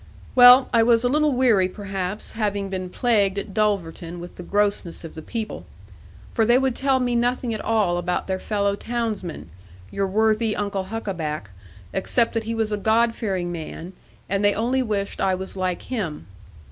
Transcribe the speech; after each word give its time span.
Well, 0.33 0.67
I 0.73 0.81
was 0.81 1.03
a 1.03 1.07
little 1.09 1.31
weary 1.31 1.67
perhaps, 1.67 2.31
having 2.31 2.69
been 2.69 2.89
plagued 2.89 3.37
at 3.37 3.53
Dulverton 3.53 4.19
with 4.19 4.35
the 4.35 4.41
grossness 4.41 5.03
of 5.03 5.13
the 5.13 5.21
people. 5.21 5.63
For 6.33 6.43
they 6.43 6.57
would 6.57 6.75
tell 6.75 6.99
me 6.99 7.15
nothing 7.15 7.53
at 7.53 7.61
all 7.61 7.99
about 7.99 8.25
their 8.25 8.39
fellow 8.39 8.75
townsmen, 8.75 9.51
your 9.91 10.07
worthy 10.07 10.55
Uncle 10.55 10.85
Huckaback, 10.85 11.51
except 11.93 12.33
that 12.33 12.45
he 12.45 12.55
was 12.55 12.71
a 12.71 12.77
God 12.77 13.13
fearing 13.13 13.51
man, 13.51 13.93
and 14.27 14.43
they 14.43 14.55
only 14.55 14.81
wished 14.81 15.21
I 15.21 15.35
was 15.35 15.55
like 15.55 15.83
him. 15.83 16.25